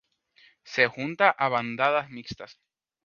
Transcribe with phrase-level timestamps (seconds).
[0.63, 2.57] Se junta a bandadas mixtas.